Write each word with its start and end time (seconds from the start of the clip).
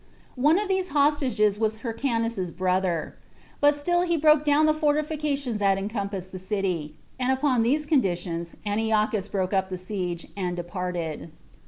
One 0.41 0.57
of 0.57 0.67
those 0.67 0.89
hostages 0.89 1.59
was 1.59 1.77
Hyrcanus's 1.81 2.51
brother. 2.51 3.15
But 3.59 3.75
still 3.75 4.01
he 4.01 4.17
broke 4.17 4.43
down 4.43 4.65
the 4.65 4.73
fortifications 4.73 5.59
that 5.59 5.77
encompassed 5.77 6.31
the 6.31 6.39
city. 6.39 6.95
And 7.19 7.31
upon 7.31 7.61
these 7.61 7.85
conditions 7.85 8.55
Antiochus 8.65 9.27
broke 9.27 9.53
up 9.53 9.69
the 9.69 9.77
siege, 9.77 10.25
and 10.35 10.55
departed. 10.55 11.29